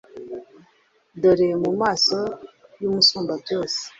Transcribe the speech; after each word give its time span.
dore 1.21 1.47
mu 1.63 1.71
maso 1.81 2.17
y’Umusumbabyose, 2.81 3.81